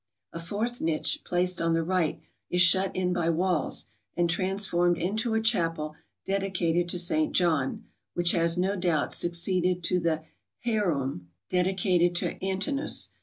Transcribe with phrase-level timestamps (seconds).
[0.33, 3.85] A fourth niche, placed on tlie riglit, is sliut in by walls,
[4.17, 7.33] and transformed into a chapel dedicated to St.
[7.33, 7.85] John,
[8.15, 10.23] which has, no doubt, succeeded to the
[10.65, 13.09] Heroiim* dedicated to iVntinoiis.